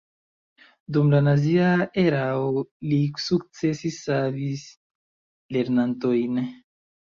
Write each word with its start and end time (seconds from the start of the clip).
Dum 0.95 1.11
la 1.13 1.19
nazia 1.27 1.67
erao 2.05 2.47
li 2.87 2.99
sukcese 3.27 3.93
savis 3.99 4.67
lernantojn. 5.59 6.45